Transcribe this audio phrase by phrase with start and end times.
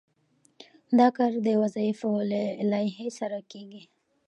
[0.99, 3.83] دا کار د وظایفو له لایحې سره کیږي.